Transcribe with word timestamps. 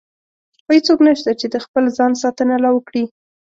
خو 0.63 0.69
هېڅوک 0.77 0.99
نشته 1.07 1.31
چې 1.39 1.47
د 1.53 1.55
خپل 1.65 1.83
ځان 1.97 2.11
ساتنه 2.23 2.55
لا 2.63 2.69
وکړي. 2.73 3.03